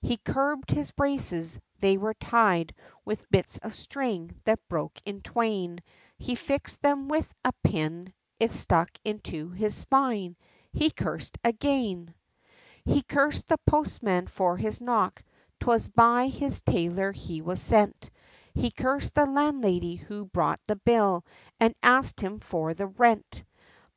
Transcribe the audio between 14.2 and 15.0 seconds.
for his